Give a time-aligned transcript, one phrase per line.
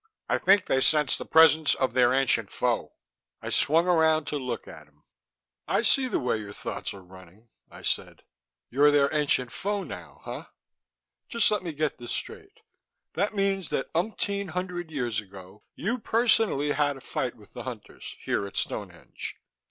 [0.27, 2.93] "I think they sensed the presence of their ancient foe."
[3.39, 5.03] I swung around to look at him.
[5.67, 8.23] "I see the way your thoughts are running," I said.
[8.71, 10.45] "You're their Ancient Foe, now, huh?
[11.29, 12.61] Just let me get this straight:
[13.13, 18.15] that means that umpteen hundred years ago, you personally had a fight with the Hunters
[18.23, 19.35] here at Stonehenge.